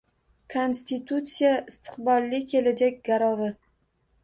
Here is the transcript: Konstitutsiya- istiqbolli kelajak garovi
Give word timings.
Konstitutsiya- 0.53 1.51
istiqbolli 1.73 2.41
kelajak 2.55 3.01
garovi 3.13 3.53